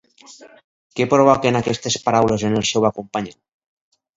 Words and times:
Què 0.99 1.05
provoquen 1.11 1.59
aquestes 1.59 1.99
paraules 2.07 2.47
en 2.51 2.59
el 2.63 2.67
seu 2.71 2.89
acompanyant? 2.91 3.41